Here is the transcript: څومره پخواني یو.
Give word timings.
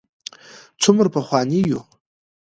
څومره 0.81 1.09
پخواني 1.15 1.59
یو. 1.69 1.81